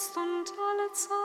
jetzt 0.00 0.16
und 0.16 0.52
alle 0.58 0.92
Zeit. 0.92 1.19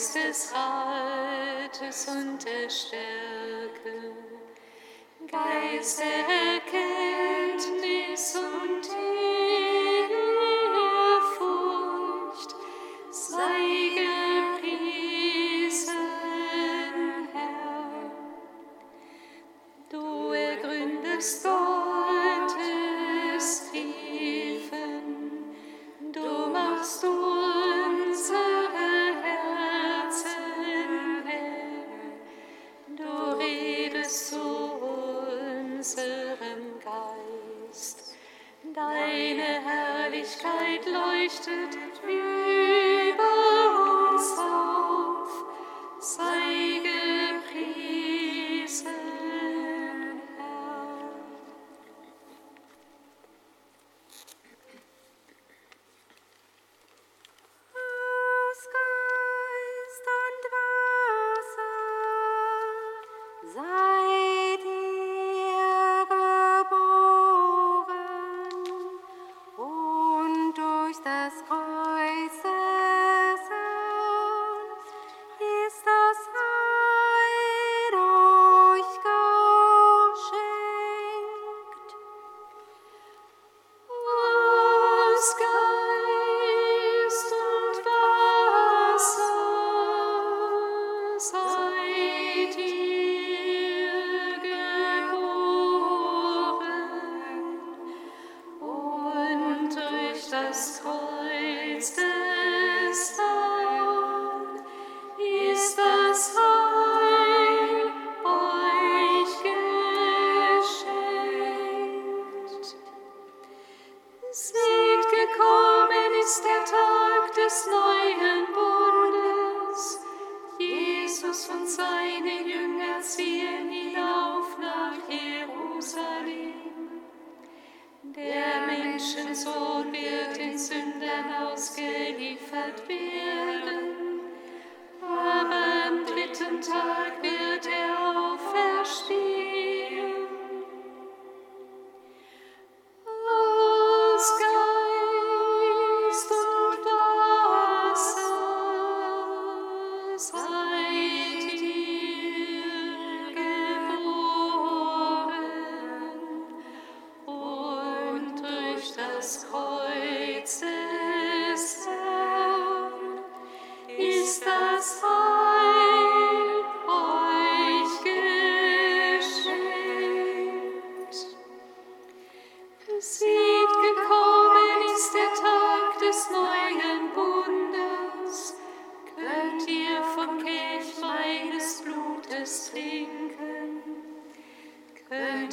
Geist 0.00 0.14
des 0.14 0.50
Rates 0.54 2.08
und 2.08 2.42
der 2.42 2.70
Stärke, 2.70 4.14
Geist 5.30 6.00
der 6.00 6.24
Erkenntnis 6.54 8.34
und 8.34 8.89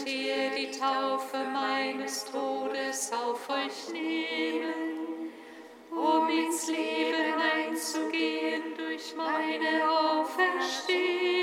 dir 0.07 0.51
die 0.57 0.71
Taufe 0.71 1.37
meines 1.51 2.25
Todes 2.25 3.11
auf 3.11 3.49
euch 3.49 3.91
nehmen, 3.91 5.31
um 5.91 6.29
ins 6.29 6.67
Leben 6.67 7.33
einzugehen 7.41 8.75
durch 8.77 9.13
meine 9.15 9.89
Auferstehung. 9.89 11.36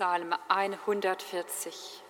Psalm 0.00 0.32
140. 0.48 2.09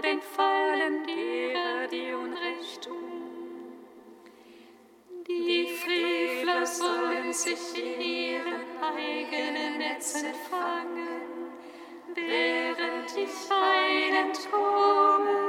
den 0.00 0.20
Fallen 0.20 1.06
derer, 1.06 1.86
die 1.88 2.12
Unrecht 2.12 2.84
tun. 2.84 3.12
Die 5.26 5.66
Frevler 5.66 6.66
sollen 6.66 7.32
sich 7.32 7.76
in 7.76 8.00
ihren 8.00 8.62
eigenen 8.80 9.78
Netzen 9.78 10.34
fangen, 10.50 11.52
während 12.14 13.16
die 13.16 13.26
Feinen 13.26 14.32
kommen. 14.50 15.41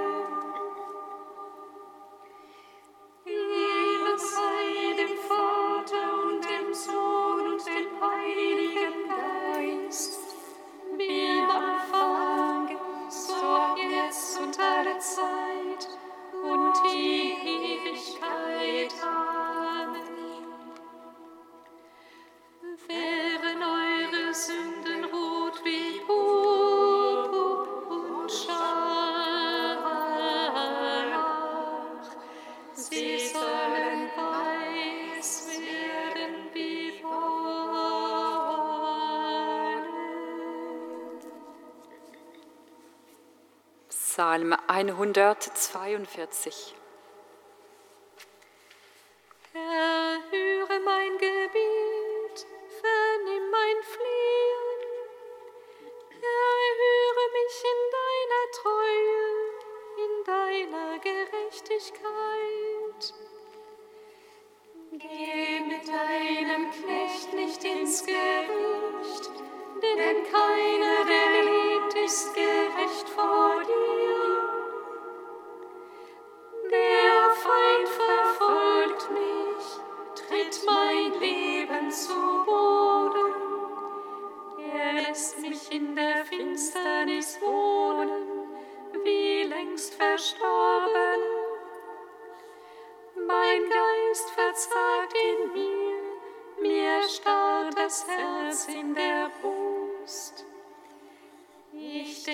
Psalm 44.34 44.56
142. 44.68 46.83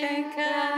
Schenke 0.00 0.69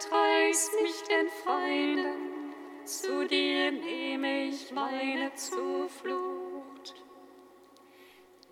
entreiß 0.00 0.70
mich 0.82 1.02
den 1.02 1.28
Feinden, 1.44 2.54
zu 2.84 3.26
dir 3.26 3.70
nehme 3.70 4.46
ich 4.46 4.72
meine 4.72 5.32
Zuflucht. 5.34 6.94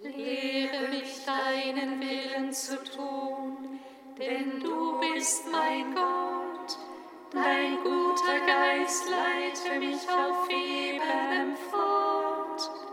Lehre 0.03 0.89
mich 0.89 1.25
deinen 1.25 2.01
Willen 2.01 2.53
zu 2.53 2.77
tun, 2.85 3.81
denn 4.19 4.61
du 4.61 5.01
bist 5.01 5.45
mein 5.51 5.95
Gott. 5.95 6.79
Dein 7.33 7.79
guter 7.83 8.41
Geist 8.47 9.05
leite 9.09 9.79
mich 9.79 10.09
auf 10.09 10.49
ebenem 10.51 11.57
Fort. 11.71 12.88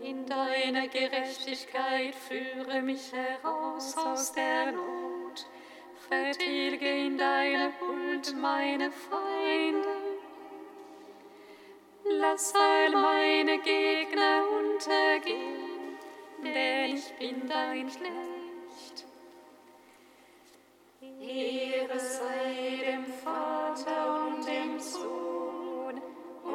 In 0.00 0.26
deiner 0.26 0.86
Gerechtigkeit 0.88 2.14
führe 2.14 2.82
mich 2.82 3.10
heraus 3.12 3.96
aus 3.96 4.32
der 4.32 4.72
Not. 4.72 5.46
Vertilge 6.08 6.88
in 6.88 7.16
deiner 7.16 7.72
Huld 7.80 8.36
meine 8.36 8.90
Feinde. 8.90 9.88
Lass 12.04 12.54
all 12.54 12.90
meine 12.90 13.58
Gegner 13.60 14.44
untergehen, 14.60 15.96
denn 16.42 16.94
ich 16.94 17.12
bin 17.18 17.48
dein 17.48 17.88
Knecht. 17.88 19.06
Ehre 21.00 21.98
sei 21.98 22.82
dem 22.84 23.06
Vater 23.06 24.26
und 24.26 24.46
dem 24.46 24.78
Sohn 24.78 25.43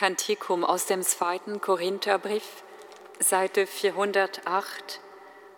Kantikum 0.00 0.64
aus 0.64 0.86
dem 0.86 1.02
zweiten 1.02 1.60
Korintherbrief, 1.60 2.64
Seite 3.18 3.66
408, 3.66 4.98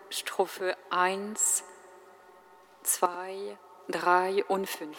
Strophe 0.09 0.75
1, 0.89 1.63
2, 2.83 3.57
3 3.87 4.43
und 4.43 4.67
5. 4.67 4.97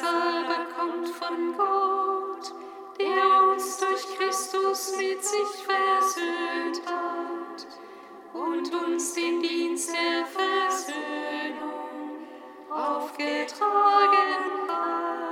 Aber 0.00 0.64
kommt 0.74 1.08
von 1.08 1.54
Gott, 1.54 2.54
der 2.98 3.50
uns 3.50 3.76
durch 3.78 4.16
Christus 4.16 4.96
mit 4.96 5.22
sich 5.22 5.66
versöhnt 5.66 6.80
hat 6.86 7.66
und 8.32 8.72
uns 8.86 9.12
den 9.12 9.42
Dienst 9.42 9.90
der 9.92 10.24
Versöhnung 10.24 10.92
aufgetragen 12.70 14.68
hat. 14.68 15.31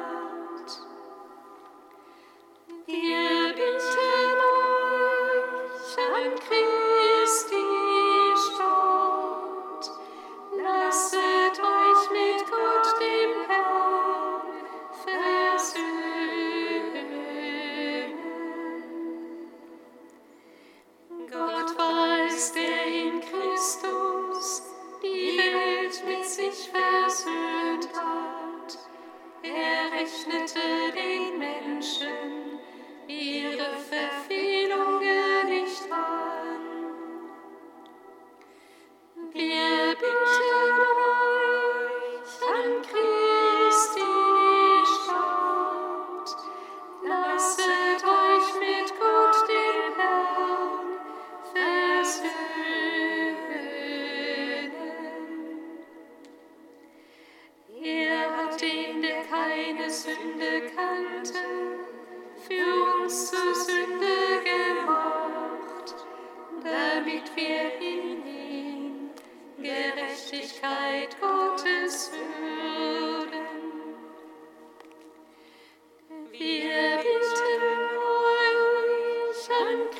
Euch 79.60 79.99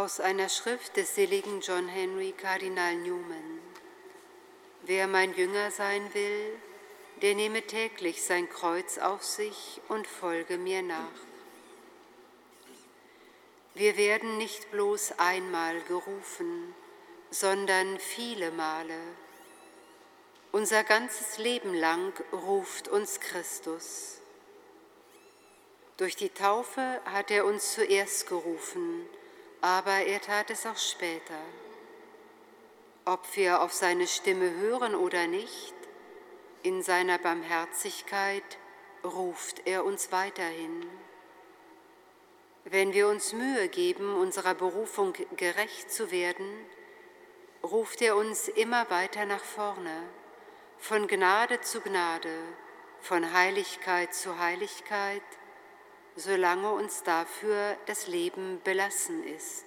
Aus 0.00 0.18
einer 0.18 0.48
Schrift 0.48 0.96
des 0.96 1.14
seligen 1.14 1.60
John 1.60 1.86
Henry 1.86 2.32
Kardinal 2.32 2.94
Newman. 2.96 3.60
Wer 4.84 5.06
mein 5.06 5.34
Jünger 5.34 5.70
sein 5.70 6.14
will, 6.14 6.58
der 7.20 7.34
nehme 7.34 7.60
täglich 7.66 8.24
sein 8.24 8.48
Kreuz 8.48 8.96
auf 8.96 9.22
sich 9.22 9.78
und 9.88 10.06
folge 10.06 10.56
mir 10.56 10.80
nach. 10.80 11.20
Wir 13.74 13.98
werden 13.98 14.38
nicht 14.38 14.70
bloß 14.70 15.18
einmal 15.18 15.78
gerufen, 15.82 16.74
sondern 17.30 17.98
viele 17.98 18.52
Male. 18.52 19.02
Unser 20.50 20.82
ganzes 20.82 21.36
Leben 21.36 21.74
lang 21.74 22.14
ruft 22.32 22.88
uns 22.88 23.20
Christus. 23.20 24.22
Durch 25.98 26.16
die 26.16 26.30
Taufe 26.30 27.02
hat 27.04 27.30
er 27.30 27.44
uns 27.44 27.74
zuerst 27.74 28.26
gerufen, 28.28 29.06
aber 29.60 30.04
er 30.06 30.20
tat 30.20 30.50
es 30.50 30.66
auch 30.66 30.76
später. 30.76 31.38
Ob 33.04 33.36
wir 33.36 33.62
auf 33.62 33.72
seine 33.72 34.06
Stimme 34.06 34.50
hören 34.54 34.94
oder 34.94 35.26
nicht, 35.26 35.74
in 36.62 36.82
seiner 36.82 37.18
Barmherzigkeit 37.18 38.58
ruft 39.04 39.66
er 39.66 39.84
uns 39.84 40.12
weiterhin. 40.12 40.86
Wenn 42.64 42.92
wir 42.92 43.08
uns 43.08 43.32
Mühe 43.32 43.68
geben, 43.68 44.14
unserer 44.14 44.54
Berufung 44.54 45.14
gerecht 45.36 45.90
zu 45.90 46.10
werden, 46.10 46.46
ruft 47.62 48.02
er 48.02 48.16
uns 48.16 48.48
immer 48.48 48.88
weiter 48.90 49.24
nach 49.24 49.42
vorne, 49.42 50.02
von 50.78 51.08
Gnade 51.08 51.60
zu 51.62 51.80
Gnade, 51.80 52.34
von 53.00 53.32
Heiligkeit 53.32 54.14
zu 54.14 54.38
Heiligkeit, 54.38 55.22
solange 56.16 56.72
uns 56.72 57.02
dafür 57.02 57.76
das 57.86 58.06
Leben 58.06 58.60
belassen 58.64 59.24
ist. 59.24 59.64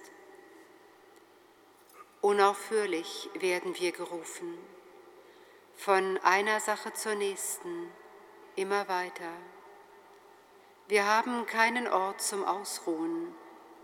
Unaufhörlich 2.20 3.28
werden 3.34 3.78
wir 3.78 3.92
gerufen, 3.92 4.56
von 5.76 6.18
einer 6.18 6.60
Sache 6.60 6.92
zur 6.94 7.14
nächsten, 7.16 7.90
immer 8.56 8.88
weiter. 8.88 9.32
Wir 10.88 11.06
haben 11.06 11.46
keinen 11.46 11.88
Ort 11.88 12.22
zum 12.22 12.44
Ausruhen, 12.44 13.34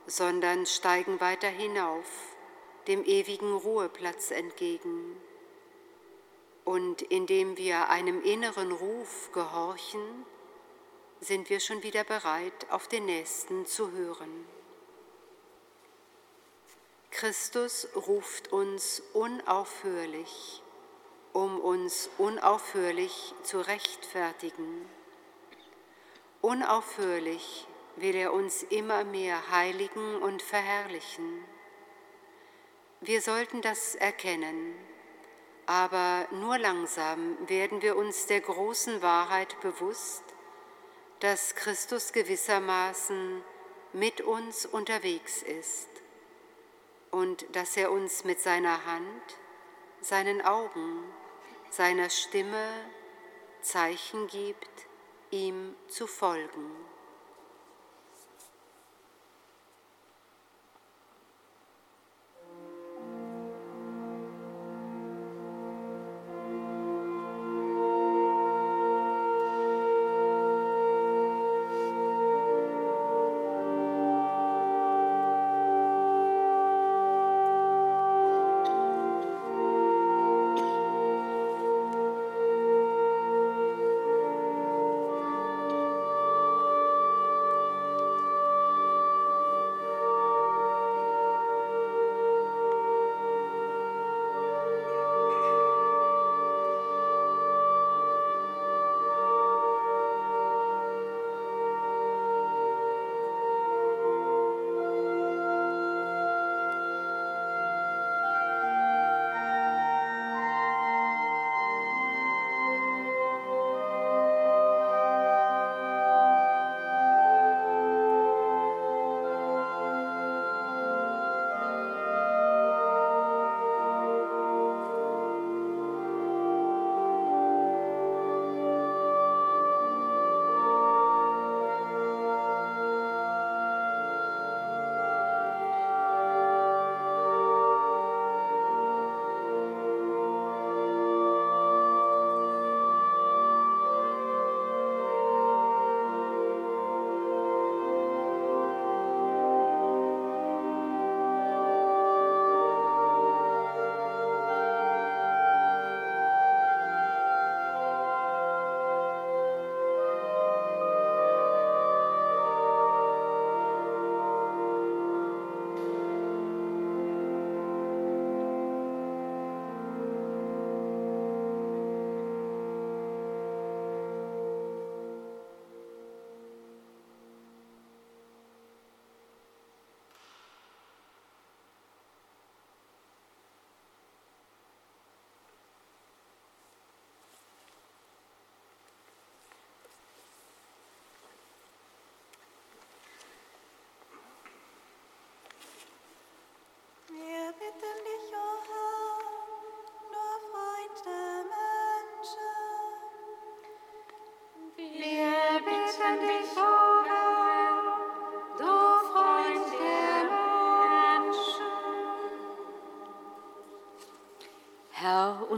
sondern 0.07 0.67
steigen 0.67 1.21
weiter 1.21 1.49
hinauf, 1.49 2.07
dem 2.87 3.05
ewigen 3.05 3.53
Ruheplatz 3.53 4.31
entgegen. 4.31 5.17
Und 6.65 7.03
indem 7.03 7.57
wir 7.57 7.89
einem 7.89 8.23
inneren 8.23 8.73
Ruf 8.73 9.31
gehorchen, 9.33 10.27
sind 11.21 11.51
wir 11.51 11.61
schon 11.61 11.83
wieder 11.83 12.05
bereit, 12.05 12.71
auf 12.71 12.89
den 12.89 13.05
Nächsten 13.05 13.67
zu 13.67 13.93
hören. 13.93 14.47
Christus 17.11 17.89
ruft 17.95 18.53
uns 18.53 19.03
unaufhörlich, 19.13 20.63
um 21.33 21.61
uns 21.61 22.09
unaufhörlich 22.19 23.35
zu 23.43 23.61
rechtfertigen. 23.61 24.89
Unaufhörlich 26.41 27.67
will 27.97 28.15
er 28.15 28.33
uns 28.33 28.63
immer 28.63 29.05
mehr 29.05 29.51
heiligen 29.51 30.23
und 30.23 30.41
verherrlichen. 30.41 31.45
Wir 33.03 33.21
sollten 33.21 33.61
das 33.61 33.95
erkennen, 33.95 34.75
aber 35.67 36.27
nur 36.31 36.57
langsam 36.59 37.37
werden 37.49 37.83
wir 37.83 37.97
uns 37.97 38.27
der 38.27 38.41
großen 38.41 39.03
Wahrheit 39.03 39.61
bewusst, 39.61 40.25
dass 41.21 41.55
Christus 41.55 42.13
gewissermaßen 42.13 43.43
mit 43.93 44.21
uns 44.23 44.67
unterwegs 44.67 45.43
ist 45.43 45.89
und 47.11 47.45
dass 47.55 47.77
er 47.77 47.91
uns 47.91 48.25
mit 48.25 48.41
seiner 48.41 48.87
Hand, 48.87 49.23
seinen 50.01 50.41
Augen, 50.43 51.05
seiner 51.71 52.09
Stimme 52.09 52.67
Zeichen 53.61 54.27
gibt, 54.29 54.87
ihm 55.31 55.75
zu 55.89 56.07
folgen. 56.07 56.90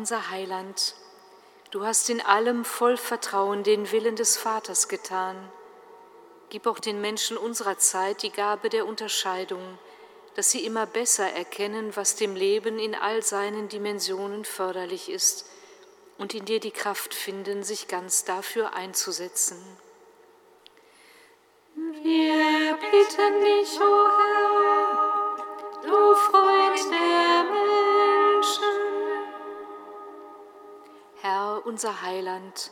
Unser 0.03 0.31
Heiland, 0.31 0.97
du 1.71 1.87
hast 1.87 2.11
in 2.11 2.21
allem 2.21 2.65
voll 2.65 2.97
Vertrauen 2.97 3.63
den 3.63 3.93
Willen 3.93 4.17
des 4.17 4.37
Vaters 4.37 4.89
getan. 4.89 5.37
Gib 6.51 6.67
auch 6.67 6.81
den 6.81 7.01
Menschen 7.01 7.37
unserer 7.37 7.79
Zeit 7.79 8.25
die 8.25 8.33
Gabe 8.33 8.69
der 8.69 8.85
Unterscheidung, 8.85 9.79
dass 10.35 10.51
sie 10.51 10.67
immer 10.67 10.87
besser 10.87 11.31
erkennen, 11.33 11.95
was 11.95 12.17
dem 12.17 12.35
Leben 12.35 12.81
in 12.81 12.97
all 12.97 13.23
seinen 13.23 13.69
Dimensionen 13.69 14.45
förderlich 14.45 15.09
ist 15.09 15.47
und 16.19 16.35
in 16.35 16.47
dir 16.47 16.59
die 16.59 16.73
Kraft 16.73 17.15
finden, 17.15 17.63
sich 17.63 17.87
ganz 17.87 18.25
dafür 18.25 18.75
einzusetzen. 18.75 19.65
Wir 21.77 22.77
bitten 22.91 23.41
dich, 23.45 23.81
o 23.81 23.85
oh 23.85 24.09
Herr, 24.19 24.42
unser 31.73 32.03
Heiland, 32.03 32.71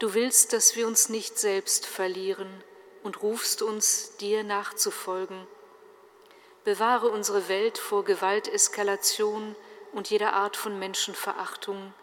du 0.00 0.12
willst, 0.12 0.52
dass 0.52 0.76
wir 0.76 0.86
uns 0.86 1.08
nicht 1.08 1.38
selbst 1.38 1.86
verlieren 1.86 2.62
und 3.02 3.22
rufst 3.22 3.62
uns, 3.62 4.18
dir 4.18 4.44
nachzufolgen. 4.44 5.46
Bewahre 6.62 7.08
unsere 7.08 7.48
Welt 7.48 7.78
vor 7.78 8.04
Gewalteskalation 8.04 9.56
und 9.94 10.10
jeder 10.10 10.34
Art 10.34 10.58
von 10.58 10.78
Menschenverachtung 10.78 11.94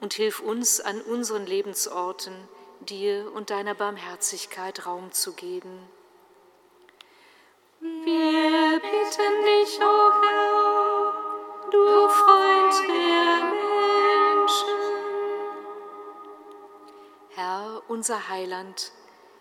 und 0.00 0.14
hilf 0.14 0.38
uns 0.38 0.80
an 0.80 1.00
unseren 1.00 1.46
Lebensorten, 1.46 2.48
dir 2.78 3.32
und 3.34 3.50
deiner 3.50 3.74
Barmherzigkeit 3.74 4.86
Raum 4.86 5.10
zu 5.10 5.32
geben. 5.32 5.80
Wir 7.80 8.80
bitten 8.80 9.44
dich, 9.44 9.80
o 9.80 9.84
oh 9.84 10.12
Herr, 10.22 11.70
du 11.72 12.08
Freund 12.08 12.55
unser 17.96 18.28
Heiland, 18.28 18.92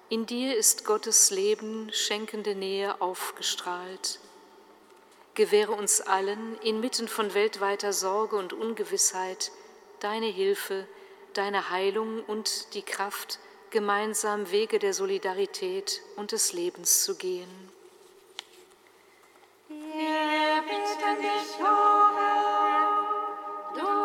in 0.07 0.25
dir 0.25 0.55
ist 0.55 0.85
Gottes 0.85 1.29
Leben 1.29 1.89
schenkende 1.91 2.55
Nähe 2.55 3.01
aufgestrahlt. 3.01 4.21
Gewähre 5.33 5.73
uns 5.73 5.99
allen 5.99 6.57
inmitten 6.61 7.09
von 7.09 7.33
weltweiter 7.33 7.91
Sorge 7.91 8.37
und 8.37 8.53
Ungewissheit 8.53 9.51
deine 9.99 10.27
Hilfe, 10.27 10.87
deine 11.33 11.69
Heilung 11.69 12.23
und 12.23 12.73
die 12.75 12.81
Kraft, 12.81 13.39
gemeinsam 13.71 14.49
Wege 14.51 14.79
der 14.79 14.93
Solidarität 14.93 16.01
und 16.15 16.31
des 16.31 16.53
Lebens 16.53 17.03
zu 17.03 17.17
gehen. 17.17 17.69
Wir 19.67 20.61
bitten 20.61 21.21
dich, 21.21 21.59
o 21.59 22.07
Herr, 22.15 23.03
du 23.75 24.04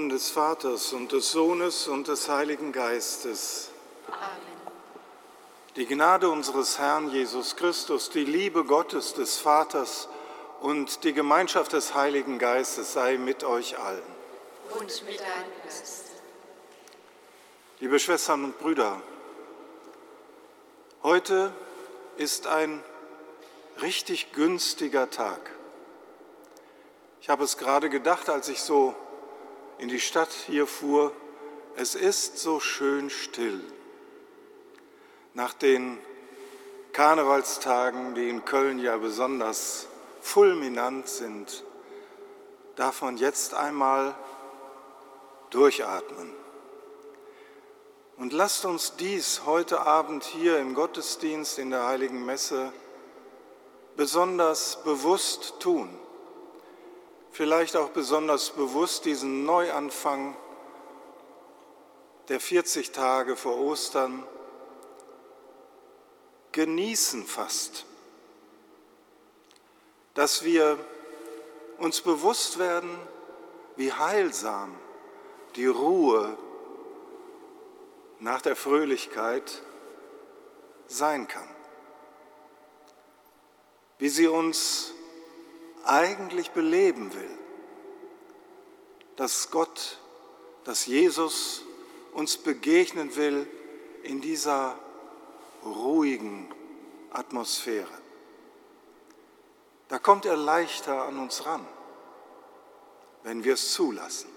Namen 0.00 0.08
des 0.08 0.30
Vaters 0.30 0.94
und 0.94 1.12
des 1.12 1.30
Sohnes 1.30 1.86
und 1.86 2.08
des 2.08 2.30
Heiligen 2.30 2.72
Geistes. 2.72 3.68
Amen. 4.06 4.30
Die 5.76 5.84
Gnade 5.84 6.30
unseres 6.30 6.78
Herrn 6.78 7.10
Jesus 7.10 7.54
Christus, 7.54 8.08
die 8.08 8.24
Liebe 8.24 8.64
Gottes 8.64 9.12
des 9.12 9.36
Vaters 9.36 10.08
und 10.62 11.04
die 11.04 11.12
Gemeinschaft 11.12 11.74
des 11.74 11.94
Heiligen 11.94 12.38
Geistes 12.38 12.94
sei 12.94 13.18
mit 13.18 13.44
euch 13.44 13.78
allen. 13.78 14.02
Und 14.70 15.04
mit 15.04 15.20
deinem 15.20 15.52
Geist. 15.64 16.06
Liebe 17.80 17.98
Schwestern 17.98 18.44
und 18.44 18.58
Brüder, 18.58 19.02
heute 21.02 21.52
ist 22.16 22.46
ein 22.46 22.82
richtig 23.82 24.32
günstiger 24.32 25.10
Tag. 25.10 25.50
Ich 27.20 27.28
habe 27.28 27.44
es 27.44 27.58
gerade 27.58 27.90
gedacht, 27.90 28.30
als 28.30 28.48
ich 28.48 28.62
so 28.62 28.94
in 29.80 29.88
die 29.88 30.00
Stadt 30.00 30.30
hier 30.46 30.66
fuhr, 30.66 31.12
es 31.74 31.94
ist 31.94 32.38
so 32.38 32.60
schön 32.60 33.08
still. 33.08 33.64
Nach 35.32 35.54
den 35.54 35.98
Karnevalstagen, 36.92 38.14
die 38.14 38.28
in 38.28 38.44
Köln 38.44 38.78
ja 38.78 38.98
besonders 38.98 39.86
fulminant 40.20 41.08
sind, 41.08 41.64
darf 42.76 43.00
man 43.00 43.16
jetzt 43.16 43.54
einmal 43.54 44.14
durchatmen. 45.48 46.30
Und 48.18 48.34
lasst 48.34 48.66
uns 48.66 48.96
dies 48.96 49.46
heute 49.46 49.80
Abend 49.80 50.24
hier 50.24 50.58
im 50.58 50.74
Gottesdienst 50.74 51.58
in 51.58 51.70
der 51.70 51.86
heiligen 51.86 52.26
Messe 52.26 52.70
besonders 53.96 54.82
bewusst 54.84 55.54
tun 55.58 55.88
vielleicht 57.32 57.76
auch 57.76 57.90
besonders 57.90 58.50
bewusst 58.50 59.04
diesen 59.04 59.44
Neuanfang 59.44 60.36
der 62.28 62.40
40 62.40 62.92
Tage 62.92 63.36
vor 63.36 63.58
Ostern 63.58 64.24
genießen 66.52 67.24
fast, 67.24 67.86
dass 70.14 70.44
wir 70.44 70.78
uns 71.78 72.00
bewusst 72.00 72.58
werden, 72.58 72.98
wie 73.76 73.92
heilsam 73.92 74.74
die 75.56 75.66
Ruhe 75.66 76.36
nach 78.18 78.42
der 78.42 78.56
Fröhlichkeit 78.56 79.62
sein 80.86 81.26
kann, 81.26 81.48
wie 83.98 84.08
sie 84.08 84.26
uns 84.26 84.92
eigentlich 85.84 86.50
beleben 86.50 87.12
will. 87.14 87.38
Dass 89.16 89.50
Gott, 89.50 89.98
dass 90.64 90.86
Jesus 90.86 91.62
uns 92.12 92.36
begegnen 92.36 93.16
will 93.16 93.46
in 94.02 94.20
dieser 94.20 94.78
ruhigen 95.64 96.52
Atmosphäre. 97.10 97.88
Da 99.88 99.98
kommt 99.98 100.24
er 100.24 100.36
leichter 100.36 101.02
an 101.02 101.18
uns 101.18 101.44
ran, 101.46 101.66
wenn 103.24 103.44
wir 103.44 103.54
es 103.54 103.72
zulassen. 103.72 104.30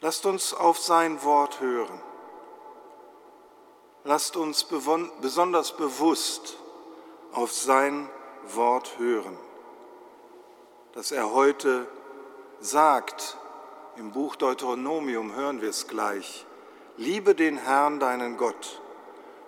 Lasst 0.00 0.26
uns 0.26 0.54
auf 0.54 0.78
sein 0.78 1.22
Wort 1.24 1.60
hören. 1.60 2.00
Lasst 4.04 4.36
uns 4.36 4.64
besonders 4.64 5.76
bewusst 5.76 6.57
auf 7.32 7.52
sein 7.52 8.08
Wort 8.54 8.98
hören, 8.98 9.36
das 10.92 11.12
er 11.12 11.32
heute 11.32 11.86
sagt. 12.60 13.36
Im 13.96 14.12
Buch 14.12 14.36
Deuteronomium 14.36 15.34
hören 15.34 15.60
wir 15.60 15.70
es 15.70 15.88
gleich. 15.88 16.46
Liebe 16.96 17.34
den 17.34 17.58
Herrn, 17.58 17.98
deinen 18.00 18.36
Gott, 18.36 18.80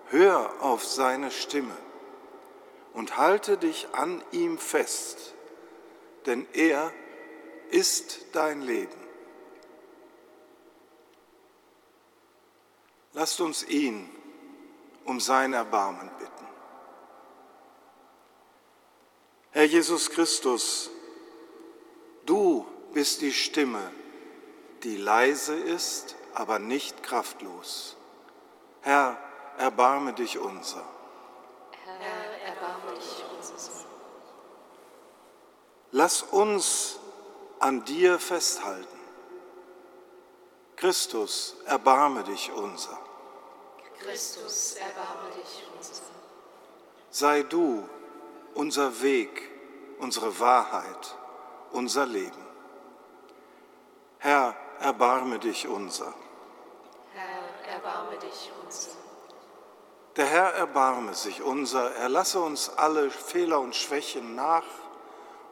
hör 0.08 0.50
auf 0.60 0.84
seine 0.84 1.30
Stimme 1.30 1.76
und 2.94 3.16
halte 3.16 3.56
dich 3.56 3.88
an 3.92 4.22
ihm 4.32 4.58
fest, 4.58 5.34
denn 6.26 6.46
er 6.52 6.92
ist 7.70 8.26
dein 8.32 8.62
Leben. 8.62 9.00
Lasst 13.12 13.40
uns 13.40 13.64
ihn 13.68 14.08
um 15.04 15.20
sein 15.20 15.52
Erbarmen 15.52 16.10
bitten. 16.18 16.46
Herr 19.52 19.64
Jesus 19.64 20.10
Christus, 20.10 20.90
du 22.24 22.64
bist 22.92 23.20
die 23.20 23.32
Stimme, 23.32 23.90
die 24.84 24.96
leise 24.96 25.56
ist, 25.56 26.14
aber 26.34 26.58
nicht 26.60 27.02
kraftlos. 27.02 27.96
Herr, 28.82 29.18
erbarme 29.58 30.12
dich 30.12 30.38
unser. 30.38 30.84
Herr, 31.84 32.48
erbarme 32.48 32.94
dich 32.94 33.24
unser. 33.36 33.60
Lass 35.90 36.22
uns 36.22 37.00
an 37.58 37.84
dir 37.84 38.20
festhalten. 38.20 39.00
Christus, 40.76 41.56
erbarme 41.66 42.22
dich 42.22 42.52
unser. 42.52 42.98
Christus, 43.98 44.76
erbarme 44.76 45.34
dich 45.34 45.64
unser. 45.76 46.02
Sei 47.10 47.42
du 47.42 47.86
unser 48.54 49.02
Weg, 49.02 49.50
unsere 49.98 50.38
Wahrheit, 50.40 51.16
unser 51.72 52.06
Leben. 52.06 52.46
Herr, 54.18 54.54
erbarme 54.80 55.38
dich 55.38 55.66
unser. 55.66 56.12
Herr, 57.14 57.74
erbarme 57.74 58.16
dich 58.18 58.50
unser. 58.62 58.90
Der 60.16 60.26
Herr 60.26 60.54
erbarme 60.54 61.14
sich 61.14 61.42
unser, 61.42 61.94
er 61.94 62.08
lasse 62.08 62.40
uns 62.40 62.68
alle 62.68 63.10
Fehler 63.10 63.60
und 63.60 63.76
Schwächen 63.76 64.34
nach 64.34 64.66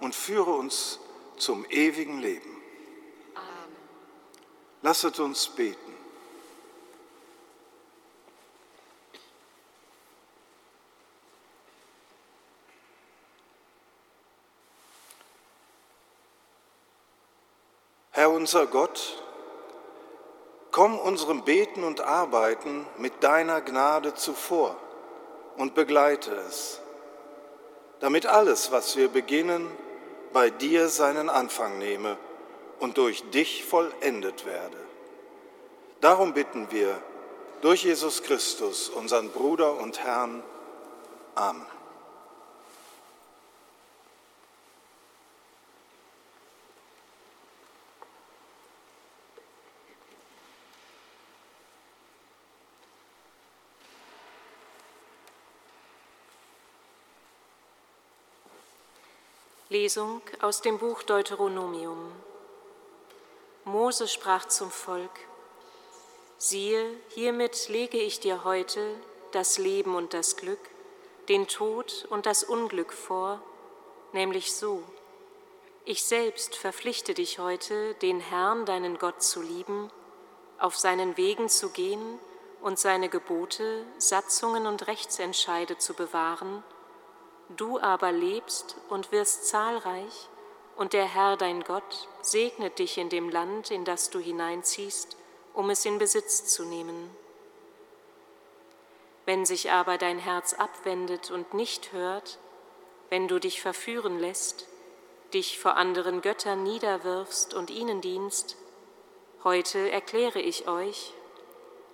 und 0.00 0.14
führe 0.14 0.50
uns 0.50 0.98
zum 1.36 1.64
ewigen 1.70 2.18
Leben. 2.18 2.60
Amen. 3.34 3.76
Lasset 4.82 5.20
uns 5.20 5.48
beten. 5.48 5.88
Herr 18.18 18.27
unser 18.38 18.66
Gott, 18.66 19.20
komm 20.70 20.96
unserem 20.96 21.42
Beten 21.42 21.82
und 21.82 22.00
Arbeiten 22.00 22.86
mit 22.96 23.24
deiner 23.24 23.60
Gnade 23.60 24.14
zuvor 24.14 24.76
und 25.56 25.74
begleite 25.74 26.30
es, 26.48 26.80
damit 27.98 28.26
alles, 28.26 28.70
was 28.70 28.96
wir 28.96 29.08
beginnen, 29.08 29.68
bei 30.32 30.50
dir 30.50 30.88
seinen 30.88 31.28
Anfang 31.28 31.78
nehme 31.78 32.16
und 32.78 32.96
durch 32.96 33.28
dich 33.30 33.64
vollendet 33.64 34.46
werde. 34.46 34.78
Darum 36.00 36.32
bitten 36.32 36.68
wir 36.70 36.96
durch 37.60 37.82
Jesus 37.82 38.22
Christus, 38.22 38.88
unseren 38.88 39.30
Bruder 39.30 39.80
und 39.80 39.98
Herrn. 39.98 40.44
Amen. 41.34 41.77
Lesung 59.80 60.22
aus 60.40 60.60
dem 60.60 60.78
Buch 60.78 61.04
Deuteronomium. 61.04 62.10
Mose 63.64 64.08
sprach 64.08 64.48
zum 64.48 64.72
Volk, 64.72 65.16
siehe, 66.36 66.84
hiermit 67.10 67.68
lege 67.68 67.98
ich 67.98 68.18
dir 68.18 68.42
heute 68.42 68.80
das 69.30 69.56
Leben 69.56 69.94
und 69.94 70.14
das 70.14 70.36
Glück, 70.36 70.58
den 71.28 71.46
Tod 71.46 72.08
und 72.10 72.26
das 72.26 72.42
Unglück 72.42 72.92
vor, 72.92 73.40
nämlich 74.12 74.52
so, 74.52 74.82
ich 75.84 76.02
selbst 76.02 76.56
verpflichte 76.56 77.14
dich 77.14 77.38
heute, 77.38 77.94
den 78.02 78.18
Herrn, 78.18 78.66
deinen 78.66 78.98
Gott, 78.98 79.22
zu 79.22 79.40
lieben, 79.40 79.92
auf 80.58 80.76
seinen 80.76 81.16
Wegen 81.16 81.48
zu 81.48 81.68
gehen 81.68 82.18
und 82.62 82.80
seine 82.80 83.08
Gebote, 83.08 83.84
Satzungen 83.98 84.66
und 84.66 84.88
Rechtsentscheide 84.88 85.78
zu 85.78 85.94
bewahren, 85.94 86.64
Du 87.56 87.80
aber 87.80 88.12
lebst 88.12 88.76
und 88.90 89.10
wirst 89.10 89.46
zahlreich, 89.46 90.28
und 90.76 90.92
der 90.92 91.06
Herr 91.06 91.36
dein 91.36 91.64
Gott 91.64 92.08
segnet 92.20 92.78
dich 92.78 92.98
in 92.98 93.08
dem 93.08 93.30
Land, 93.30 93.70
in 93.70 93.84
das 93.84 94.10
du 94.10 94.20
hineinziehst, 94.20 95.16
um 95.54 95.70
es 95.70 95.84
in 95.84 95.98
Besitz 95.98 96.44
zu 96.44 96.64
nehmen. 96.64 97.10
Wenn 99.24 99.44
sich 99.44 99.72
aber 99.72 99.98
dein 99.98 100.18
Herz 100.18 100.52
abwendet 100.52 101.30
und 101.30 101.52
nicht 101.52 101.92
hört, 101.92 102.38
wenn 103.08 103.28
du 103.28 103.40
dich 103.40 103.60
verführen 103.60 104.18
lässt, 104.18 104.68
dich 105.34 105.58
vor 105.58 105.76
anderen 105.76 106.20
Göttern 106.20 106.62
niederwirfst 106.62 107.54
und 107.54 107.70
ihnen 107.70 108.00
dienst, 108.00 108.56
heute 109.42 109.90
erkläre 109.90 110.40
ich 110.40 110.68
euch, 110.68 111.12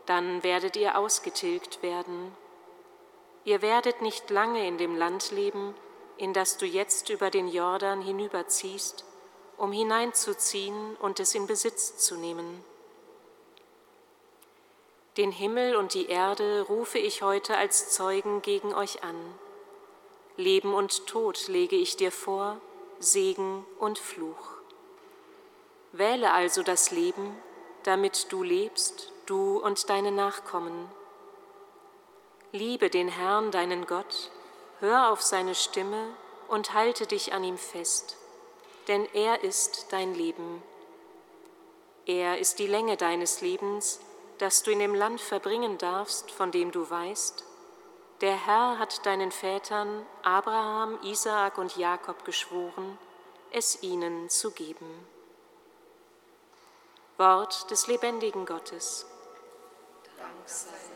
dann 0.07 0.43
werdet 0.43 0.77
ihr 0.77 0.99
ausgetilgt 0.99 1.83
werden 1.83 2.37
Ihr 3.45 3.61
werdet 3.61 4.01
nicht 4.01 4.31
lange 4.31 4.67
in 4.67 4.79
dem 4.79 4.97
Land 4.97 5.31
leben, 5.31 5.75
in 6.17 6.33
das 6.33 6.57
du 6.57 6.65
jetzt 6.65 7.11
über 7.11 7.31
den 7.31 7.49
Jordan 7.49 8.01
hinüberziehst, 8.01 9.05
um 9.59 9.71
hineinzuziehen 9.71 10.97
und 10.97 11.21
es 11.21 11.35
in 11.35 11.47
Besitz 11.47 11.99
zu 11.99 12.17
nehmen. 12.17 12.65
Den 15.19 15.31
Himmel 15.31 15.77
und 15.77 15.95
die 15.95 16.09
Erde 16.09 16.63
rufe 16.63 16.99
ich 16.99 17.23
heute 17.23 17.57
als 17.57 17.91
Zeugen 17.91 18.41
gegen 18.43 18.75
euch 18.75 19.05
an. 19.05 19.17
Leben 20.37 20.75
und 20.75 21.07
Tod 21.07 21.47
lege 21.47 21.77
ich 21.77 21.97
dir 21.97 22.11
vor, 22.11 22.57
Segen 22.99 23.65
und 23.79 23.99
Fluch. 23.99 24.55
Wähle 25.93 26.33
also 26.33 26.63
das 26.63 26.91
Leben, 26.91 27.37
damit 27.85 28.33
du 28.33 28.43
lebst, 28.43 29.13
du 29.27 29.59
und 29.59 29.89
deine 29.91 30.11
Nachkommen 30.11 30.89
Liebe 32.55 32.89
den 32.89 33.09
Herrn, 33.09 33.51
deinen 33.51 33.85
Gott, 33.85 34.31
hör 34.79 35.11
auf 35.11 35.21
seine 35.21 35.57
Stimme 35.57 36.15
und 36.47 36.73
halte 36.73 37.05
dich 37.05 37.33
an 37.33 37.43
ihm 37.43 37.59
fest, 37.59 38.17
denn 38.87 39.13
er 39.13 39.43
ist 39.43 39.87
dein 39.91 40.15
Leben. 40.15 40.63
Er 42.07 42.39
ist 42.39 42.61
die 42.61 42.69
Länge 42.69 42.97
deines 42.97 43.41
Lebens, 43.41 43.99
das 44.39 44.63
du 44.63 44.71
in 44.71 44.79
dem 44.79 44.95
Land 44.95 45.21
verbringen 45.21 45.79
darfst, 45.79 46.31
von 46.31 46.53
dem 46.53 46.71
du 46.71 46.89
weißt. 46.89 47.45
Der 48.21 48.47
Herr 48.47 48.79
hat 48.79 49.05
deinen 49.05 49.33
Vätern 49.33 50.07
Abraham, 50.23 51.01
Isaak 51.03 51.59
und 51.59 51.77
Jakob 51.77 52.25
geschworen, 52.25 52.97
es 53.51 53.83
ihnen 53.83 54.31
zu 54.31 54.53
geben. 54.53 55.09
Wort 57.17 57.69
des 57.73 57.89
lebendigen 57.89 58.47
Gottes. 58.47 59.07
Dank 60.17 60.49
sei 60.49 60.94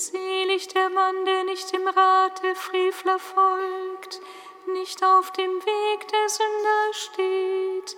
Selig 0.00 0.68
der 0.68 0.88
Mann, 0.88 1.26
der 1.26 1.44
nicht 1.44 1.74
im 1.74 1.86
Rat 1.86 2.42
der 2.42 2.56
Frevler 2.56 3.18
folgt, 3.18 4.18
nicht 4.68 5.04
auf 5.04 5.30
dem 5.32 5.50
Weg 5.50 6.08
der 6.08 6.28
Sünder 6.30 6.92
steht, 6.92 7.96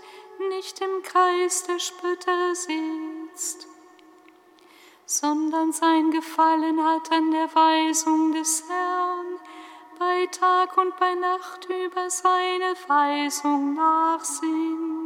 nicht 0.48 0.80
im 0.80 1.00
Kreis 1.04 1.62
der 1.62 1.78
Spötter 1.78 2.56
sitzt, 2.56 3.68
sondern 5.06 5.72
sein 5.72 6.10
Gefallen 6.10 6.84
hat 6.84 7.12
an 7.12 7.30
der 7.30 7.54
Weisung 7.54 8.32
des 8.32 8.64
Herrn, 8.68 9.38
bei 9.96 10.26
Tag 10.26 10.76
und 10.76 10.96
bei 10.96 11.14
Nacht 11.14 11.68
über 11.70 12.10
seine 12.10 12.74
Weisung 12.88 13.74
nachsinnt. 13.74 15.01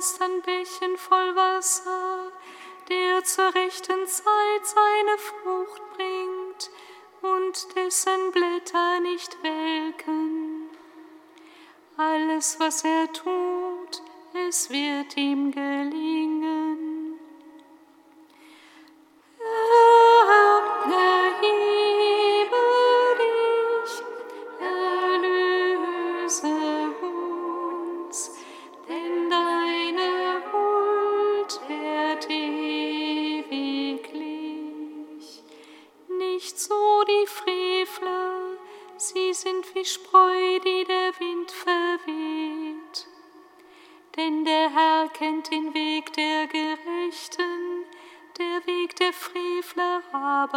Gepflanzt 0.00 0.22
an 0.22 0.42
Bächen 0.42 0.96
voll 0.96 1.36
Wasser, 1.36 2.32
der 2.88 3.22
zur 3.22 3.54
rechten 3.54 4.06
Zeit 4.06 4.64
seine 4.64 5.18
Frucht 5.18 5.82
bringt 5.94 6.70
und 7.22 7.76
dessen 7.76 8.32
Blätter 8.32 9.00
nicht 9.00 9.36
welken. 9.42 10.70
Alles, 11.96 12.58
was 12.58 12.82
er 12.84 13.12
tut, 13.12 14.02
es 14.48 14.70
wird 14.70 15.16
ihm 15.16 15.50
gelingen. 15.50 16.89
Herr 48.66 50.50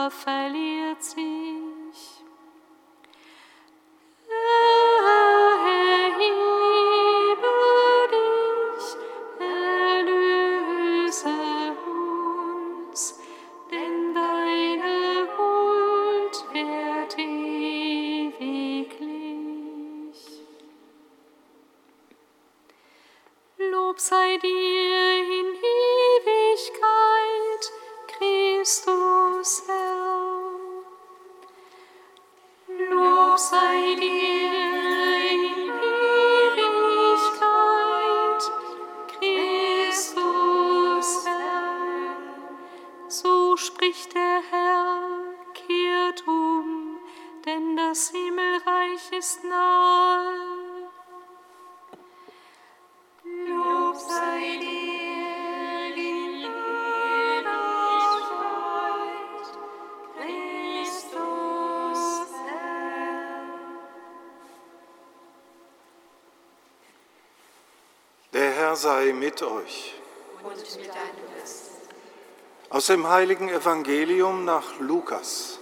Aus 72.84 72.88
dem 72.88 73.08
heiligen 73.08 73.48
Evangelium 73.48 74.44
nach 74.44 74.78
Lukas. 74.82 75.58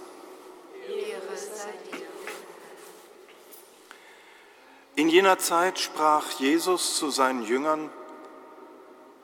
In 4.96 5.08
jener 5.08 5.38
Zeit 5.38 5.78
sprach 5.78 6.30
Jesus 6.40 6.96
zu 6.96 7.10
seinen 7.10 7.44
Jüngern, 7.44 7.92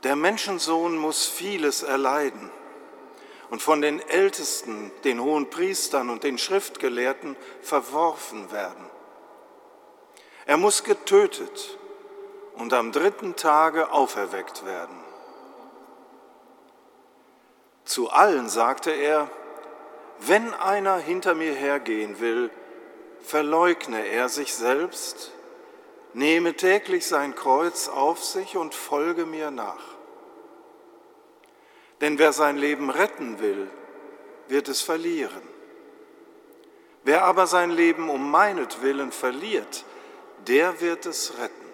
der 0.05 0.15
Menschensohn 0.15 0.97
muss 0.97 1.27
vieles 1.27 1.83
erleiden 1.83 2.53
und 3.51 3.63
von 3.63 3.81
den 3.81 3.99
Ältesten, 3.99 4.93
den 5.03 5.21
hohen 5.21 5.51
Priestern 5.51 6.09
und 6.09 6.23
den 6.23 6.39
Schriftgelehrten 6.39 7.35
verworfen 7.63 8.53
werden. 8.53 8.89
Er 10.47 10.57
muss 10.57 10.85
getötet 10.85 11.77
und 12.55 12.73
am 12.75 12.93
dritten 12.93 13.35
Tage 13.35 13.91
auferweckt 13.91 14.65
werden. 14.65 15.08
Zu 17.89 18.11
allen 18.11 18.51
sagte 18.51 18.91
er, 18.91 19.31
wenn 20.19 20.53
einer 20.53 20.99
hinter 20.99 21.35
mir 21.35 21.55
hergehen 21.55 22.21
will, 22.21 22.51
verleugne 23.23 24.07
er 24.07 24.29
sich 24.29 24.53
selbst, 24.53 25.33
nehme 26.13 26.53
täglich 26.53 27.07
sein 27.07 27.35
Kreuz 27.35 27.89
auf 27.89 28.23
sich 28.23 28.59
und 28.59 28.75
folge 28.75 29.25
mir 29.25 29.51
nach. 29.51 29.83
Denn 32.03 32.19
wer 32.19 32.35
sein 32.35 32.59
Leben 32.59 32.91
retten 32.91 33.41
will, 33.41 33.71
wird 34.49 34.69
es 34.69 34.83
verlieren. 34.83 35.49
Wer 37.05 37.25
aber 37.25 37.47
sein 37.47 37.71
Leben 37.71 38.11
um 38.11 38.31
meinetwillen 38.31 39.13
verliert, 39.13 39.87
der 40.47 40.83
wird 40.83 41.07
es 41.07 41.39
retten. 41.39 41.73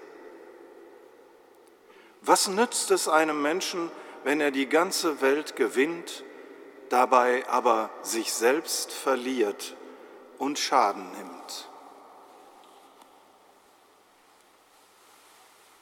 Was 2.20 2.46
nützt 2.46 2.92
es 2.92 3.08
einem 3.08 3.42
Menschen, 3.42 3.90
wenn 4.24 4.40
er 4.40 4.50
die 4.50 4.68
ganze 4.68 5.20
Welt 5.20 5.54
gewinnt, 5.54 6.24
dabei 6.88 7.46
aber 7.48 7.90
sich 8.02 8.32
selbst 8.32 8.92
verliert 8.92 9.76
und 10.38 10.58
Schaden 10.58 11.10
nimmt? 11.12 11.68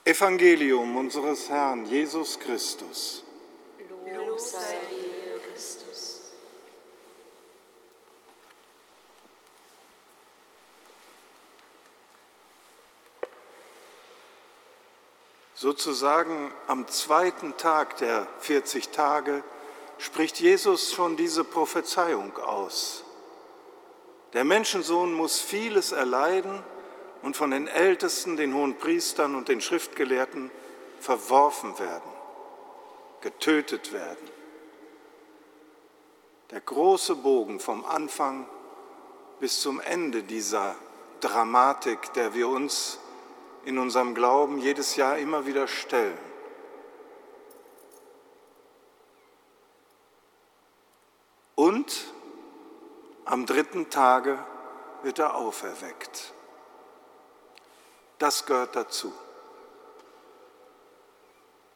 Evangelium 0.04 0.96
unseres 0.96 1.48
Herrn 1.48 1.86
Jesus 1.86 2.38
Christus. 2.38 3.22
Lob 4.12 4.40
sei 4.40 4.80
dir, 4.90 5.38
Christus. 5.48 6.32
Sozusagen 15.62 16.52
am 16.66 16.88
zweiten 16.88 17.56
Tag 17.56 17.96
der 17.98 18.26
40 18.40 18.88
Tage 18.88 19.44
spricht 19.96 20.40
Jesus 20.40 20.92
schon 20.92 21.16
diese 21.16 21.44
Prophezeiung 21.44 22.36
aus. 22.36 23.04
Der 24.32 24.42
Menschensohn 24.42 25.12
muss 25.12 25.38
vieles 25.38 25.92
erleiden 25.92 26.64
und 27.22 27.36
von 27.36 27.52
den 27.52 27.68
Ältesten, 27.68 28.36
den 28.36 28.54
hohen 28.54 28.76
Priestern 28.76 29.36
und 29.36 29.46
den 29.46 29.60
Schriftgelehrten 29.60 30.50
verworfen 30.98 31.78
werden, 31.78 32.10
getötet 33.20 33.92
werden. 33.92 34.30
Der 36.50 36.60
große 36.60 37.14
Bogen 37.14 37.60
vom 37.60 37.84
Anfang 37.84 38.48
bis 39.38 39.60
zum 39.60 39.78
Ende 39.78 40.24
dieser 40.24 40.74
Dramatik, 41.20 42.12
der 42.14 42.34
wir 42.34 42.48
uns 42.48 42.98
in 43.64 43.78
unserem 43.78 44.14
Glauben 44.14 44.58
jedes 44.58 44.96
Jahr 44.96 45.18
immer 45.18 45.46
wieder 45.46 45.66
stellen. 45.66 46.18
Und 51.54 52.12
am 53.24 53.46
dritten 53.46 53.88
Tage 53.88 54.38
wird 55.02 55.18
er 55.18 55.36
auferweckt. 55.36 56.32
Das 58.18 58.46
gehört 58.46 58.74
dazu. 58.74 59.12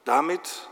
Damit 0.04 0.68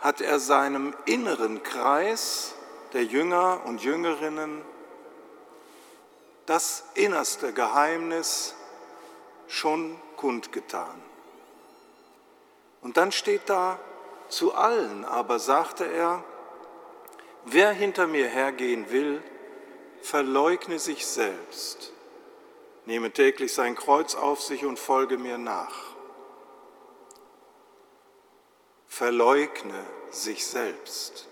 hat 0.00 0.20
er 0.20 0.38
seinem 0.38 0.94
inneren 1.06 1.62
Kreis 1.62 2.54
der 2.92 3.04
Jünger 3.04 3.62
und 3.64 3.82
Jüngerinnen 3.82 4.62
das 6.46 6.84
innerste 6.94 7.52
Geheimnis 7.52 8.54
schon 9.48 9.98
kundgetan. 10.16 11.02
Und 12.80 12.96
dann 12.96 13.12
steht 13.12 13.42
da, 13.46 13.78
zu 14.28 14.54
allen 14.54 15.04
aber 15.04 15.38
sagte 15.38 15.84
er, 15.84 16.22
wer 17.44 17.72
hinter 17.72 18.06
mir 18.06 18.28
hergehen 18.28 18.90
will, 18.90 19.22
verleugne 20.02 20.78
sich 20.78 21.06
selbst, 21.06 21.92
nehme 22.84 23.10
täglich 23.10 23.52
sein 23.52 23.74
Kreuz 23.74 24.14
auf 24.14 24.42
sich 24.42 24.64
und 24.64 24.78
folge 24.78 25.18
mir 25.18 25.38
nach. 25.38 25.88
Verleugne 28.86 29.84
sich 30.10 30.46
selbst. 30.46 31.28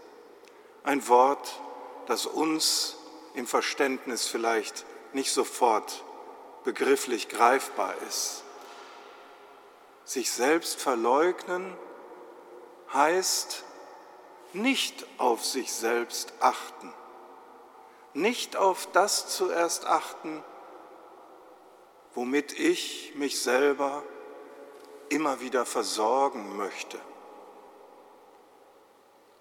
Ein 0.85 1.07
Wort, 1.09 1.61
das 2.07 2.27
uns 2.27 2.97
im 3.35 3.47
Verständnis 3.47 4.27
vielleicht 4.27 4.85
nicht 5.13 5.33
sofort 5.33 6.05
begrifflich 6.67 7.29
greifbar 7.29 7.95
ist. 8.09 8.43
Sich 10.05 10.33
selbst 10.33 10.83
verleugnen 10.83 11.79
heißt 12.93 13.63
nicht 14.53 15.07
auf 15.19 15.45
sich 15.45 15.73
selbst 15.73 16.35
achten, 16.41 16.93
nicht 18.15 18.57
auf 18.57 18.89
das 18.93 19.29
zuerst 19.29 19.87
achten, 19.87 20.43
womit 22.15 22.59
ich 22.59 23.15
mich 23.15 23.41
selber 23.41 24.03
immer 25.09 25.41
wieder 25.41 25.67
versorgen 25.67 26.57
möchte, 26.57 26.99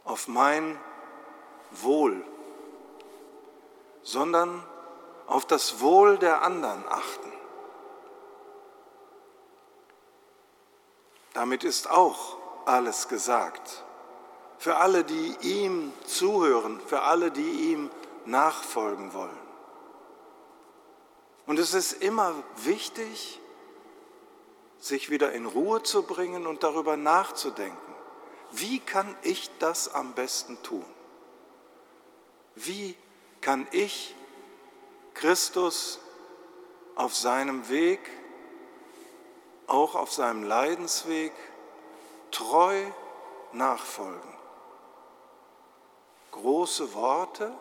auf 0.03 0.27
mein 0.27 0.79
Wohl, 1.71 2.23
sondern 4.03 4.63
auf 5.27 5.45
das 5.45 5.79
Wohl 5.79 6.17
der 6.17 6.41
anderen 6.41 6.87
achten. 6.87 7.31
Damit 11.33 11.63
ist 11.63 11.89
auch 11.89 12.37
alles 12.65 13.07
gesagt. 13.07 13.83
Für 14.57 14.77
alle, 14.77 15.03
die 15.03 15.35
ihm 15.41 15.91
zuhören, 16.05 16.79
für 16.87 17.01
alle, 17.01 17.31
die 17.31 17.71
ihm 17.71 17.91
nachfolgen 18.25 19.13
wollen. 19.13 19.45
Und 21.45 21.59
es 21.59 21.73
ist 21.73 21.91
immer 22.01 22.33
wichtig, 22.55 23.39
sich 24.79 25.09
wieder 25.09 25.31
in 25.33 25.45
Ruhe 25.45 25.83
zu 25.83 26.03
bringen 26.03 26.47
und 26.47 26.63
darüber 26.63 26.97
nachzudenken. 26.97 27.77
Wie 28.51 28.79
kann 28.79 29.15
ich 29.21 29.49
das 29.59 29.93
am 29.93 30.13
besten 30.13 30.61
tun? 30.63 30.85
Wie 32.55 32.95
kann 33.41 33.67
ich 33.71 34.15
Christus 35.15 35.99
auf 36.95 37.15
seinem 37.15 37.67
Weg, 37.69 37.99
auch 39.67 39.95
auf 39.95 40.13
seinem 40.13 40.43
Leidensweg, 40.43 41.33
treu 42.31 42.85
nachfolgen? 43.53 44.33
Große 46.31 46.93
Worte, 46.93 47.51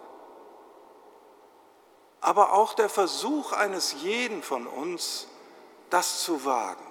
aber 2.20 2.52
auch 2.52 2.74
der 2.74 2.88
Versuch 2.88 3.52
eines 3.52 4.02
jeden 4.02 4.42
von 4.42 4.66
uns, 4.66 5.28
das 5.90 6.22
zu 6.22 6.44
wagen. 6.44 6.84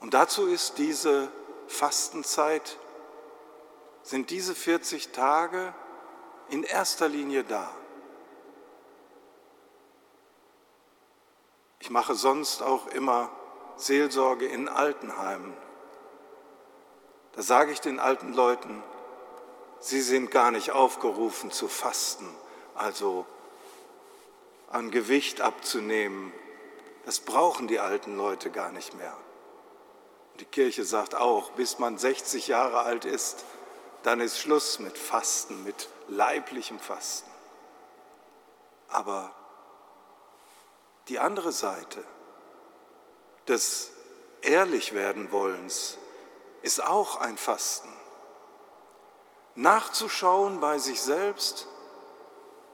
Und 0.00 0.14
dazu 0.14 0.46
ist 0.46 0.78
diese 0.78 1.30
Fastenzeit, 1.66 2.78
sind 4.02 4.30
diese 4.30 4.54
40 4.54 5.12
Tage 5.12 5.74
in 6.50 6.62
erster 6.62 7.08
Linie 7.08 7.42
da. 7.42 7.74
Ich 11.84 11.90
mache 11.90 12.14
sonst 12.14 12.62
auch 12.62 12.86
immer 12.86 13.28
Seelsorge 13.76 14.46
in 14.46 14.70
Altenheimen. 14.70 15.52
Da 17.32 17.42
sage 17.42 17.72
ich 17.72 17.80
den 17.82 18.00
alten 18.00 18.32
Leuten, 18.32 18.82
sie 19.80 20.00
sind 20.00 20.30
gar 20.30 20.50
nicht 20.50 20.70
aufgerufen 20.70 21.50
zu 21.50 21.68
fasten, 21.68 22.26
also 22.74 23.26
an 24.70 24.90
Gewicht 24.90 25.42
abzunehmen. 25.42 26.32
Das 27.04 27.20
brauchen 27.20 27.68
die 27.68 27.80
alten 27.80 28.16
Leute 28.16 28.50
gar 28.50 28.72
nicht 28.72 28.94
mehr. 28.94 29.14
Die 30.40 30.46
Kirche 30.46 30.84
sagt 30.86 31.14
auch, 31.14 31.50
bis 31.50 31.78
man 31.78 31.98
60 31.98 32.48
Jahre 32.48 32.80
alt 32.80 33.04
ist, 33.04 33.44
dann 34.04 34.22
ist 34.22 34.40
Schluss 34.40 34.78
mit 34.78 34.96
Fasten, 34.96 35.62
mit 35.64 35.90
leiblichem 36.08 36.78
Fasten. 36.78 37.30
Aber 38.88 39.34
die 41.08 41.18
andere 41.18 41.52
Seite 41.52 42.02
des 43.48 43.90
Ehrlichwerdenwollens 44.42 45.98
ist 46.62 46.82
auch 46.82 47.16
ein 47.16 47.36
Fasten. 47.36 47.92
Nachzuschauen 49.54 50.60
bei 50.60 50.78
sich 50.78 51.00
selbst, 51.00 51.68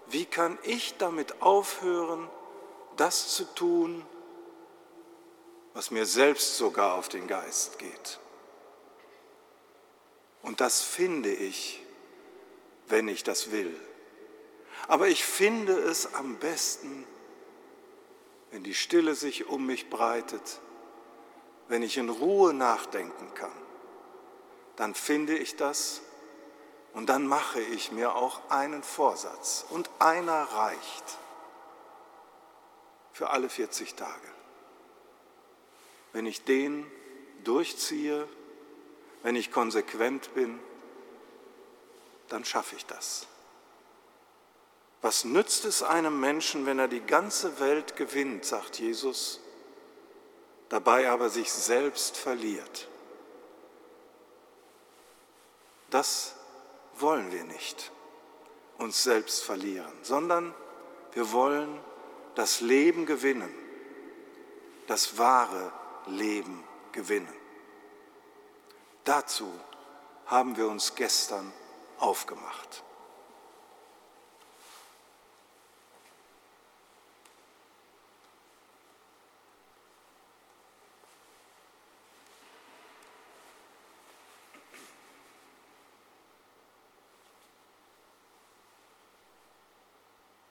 wie 0.07 0.25
kann 0.25 0.59
ich 0.63 0.97
damit 0.97 1.43
aufhören, 1.43 2.29
das 2.97 3.35
zu 3.35 3.45
tun, 3.55 4.05
was 5.75 5.91
mir 5.91 6.07
selbst 6.07 6.57
sogar 6.57 6.95
auf 6.95 7.09
den 7.09 7.27
Geist 7.27 7.79
geht. 7.79 8.19
Und 10.43 10.61
das 10.61 10.83
finde 10.83 11.33
ich, 11.33 11.85
wenn 12.89 13.09
ich 13.09 13.23
das 13.23 13.51
will. 13.51 13.79
Aber 14.89 15.09
ich 15.09 15.25
finde 15.25 15.75
es 15.75 16.15
am 16.15 16.37
besten, 16.37 17.07
wenn 18.51 18.65
die 18.65 18.75
Stille 18.75 19.15
sich 19.15 19.47
um 19.47 19.67
mich 19.67 19.91
breitet, 19.91 20.61
wenn 21.69 21.83
ich 21.83 21.97
in 21.97 22.09
Ruhe 22.09 22.53
nachdenken 22.53 23.33
kann, 23.35 23.53
dann 24.77 24.95
finde 24.95 25.37
ich 25.37 25.57
das 25.57 26.03
und 26.95 27.09
dann 27.09 27.27
mache 27.27 27.61
ich 27.61 27.93
mir 27.93 28.17
auch 28.17 28.51
einen 28.51 28.83
Vorsatz. 28.83 29.65
Und 29.71 29.89
einer 29.99 30.43
reicht 30.43 31.19
für 33.13 33.31
alle 33.31 33.49
40 33.49 33.95
Tage. 33.95 34.29
Wenn 36.13 36.27
ich 36.27 36.45
den 36.45 36.91
durchziehe, 37.45 38.27
wenn 39.23 39.37
ich 39.37 39.53
konsequent 39.53 40.35
bin, 40.35 40.59
dann 42.29 42.45
schaffe 42.45 42.75
ich 42.77 42.87
das. 42.87 43.27
Was 45.03 45.25
nützt 45.25 45.65
es 45.65 45.83
einem 45.83 46.21
Menschen, 46.21 46.67
wenn 46.67 46.79
er 46.79 46.89
die 46.89 47.01
ganze 47.01 47.59
Welt 47.59 47.97
gewinnt, 47.97 48.45
sagt 48.45 48.79
Jesus, 48.79 49.41
dabei 50.69 51.09
aber 51.09 51.31
sich 51.31 51.51
selbst 51.51 52.19
verliert? 52.19 52.89
Das 55.89 56.35
wollen 56.99 57.33
wir 57.33 57.45
nicht, 57.45 57.91
uns 58.79 59.03
selbst 59.03 59.43
verlieren, 59.43 59.93
sondern 60.03 60.55
wir 61.13 61.33
wollen 61.33 61.81
das 62.35 62.61
Leben 62.61 63.07
gewinnen, 63.07 63.53
das 64.87 65.17
wahre 65.19 65.73
Leben 66.07 66.63
gewinnen. 66.93 67.33
Dazu 69.05 69.51
haben 70.27 70.57
wir 70.57 70.69
uns 70.69 70.95
gestern 70.95 71.53
aufgemacht. 71.99 72.85